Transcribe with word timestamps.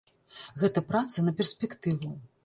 Гэта 0.61 0.81
праца 0.91 1.25
на 1.27 1.33
перспектыву. 1.41 2.11